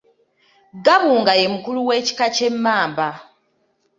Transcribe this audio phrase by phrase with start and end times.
[0.85, 3.07] Gabunga ye mukulu w’ekika ky’e Mmamba.